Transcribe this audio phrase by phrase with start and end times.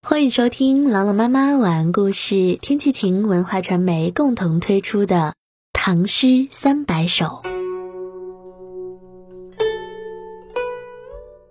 [0.00, 5.16] 欢迎收听朗朗妈妈晚安故事，天气晴文化传媒共同推出的
[5.72, 7.24] 《唐诗三百首》。《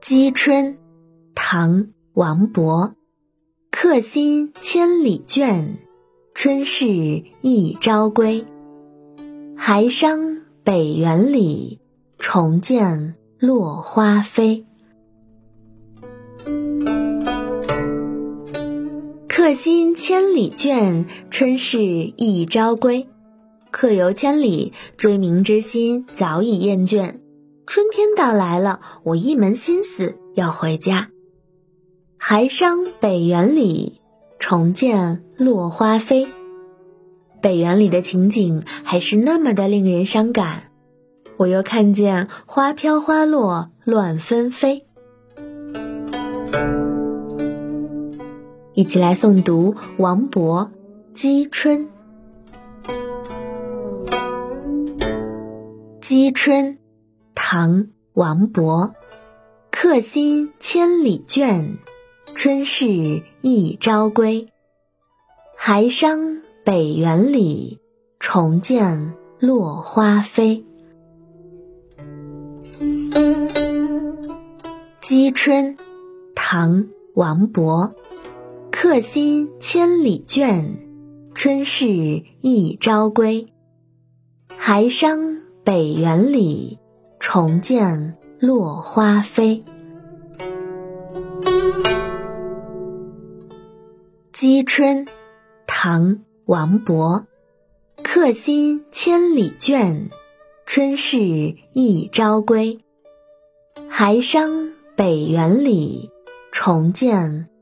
[0.01, 0.75] 积春》
[1.35, 1.83] 唐·
[2.13, 2.93] 王勃，
[3.69, 5.75] 客心千里倦，
[6.33, 6.87] 春事
[7.41, 8.45] 一朝归。
[9.57, 11.81] 还伤北园里，
[12.17, 14.65] 重见落花飞。
[19.47, 23.07] 客心千里倦，春事一朝归。
[23.71, 27.21] 客游千里，追名之心早已厌倦。
[27.65, 31.07] 春天到来了，我一门心思要回家。
[32.17, 34.01] 还伤北园里，
[34.37, 36.27] 重见落花飞。
[37.41, 40.63] 北园里的情景还是那么的令人伤感，
[41.37, 44.86] 我又看见花飘花落，乱纷飞。
[48.77, 50.67] 一起来诵读王勃
[51.11, 51.89] 《击春》。
[55.99, 56.75] 《击春》
[57.33, 58.93] 唐·王勃，
[59.71, 61.77] 客心千里倦，
[62.35, 64.47] 春事一朝归。
[65.55, 67.79] 还伤北园里，
[68.19, 70.63] 重见落花飞。
[75.01, 75.75] 《击春》
[76.35, 76.83] 唐·
[77.15, 77.91] 王勃。
[78.79, 80.63] 客心千里倦，
[81.33, 81.87] 春事
[82.41, 83.51] 一朝归。
[84.55, 86.77] 还伤北园里，
[87.19, 89.63] 重见落花飞。
[94.31, 95.05] 《积春》
[95.65, 96.09] 唐·
[96.45, 97.23] 王勃，
[98.03, 100.11] 客心千里倦，
[100.67, 101.17] 春事
[101.73, 102.79] 一朝归。
[103.89, 106.11] 还伤北园里，
[106.51, 107.49] 重见。